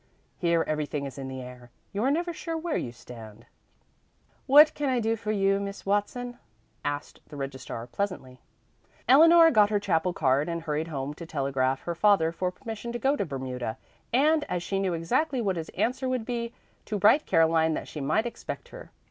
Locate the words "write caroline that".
16.97-17.87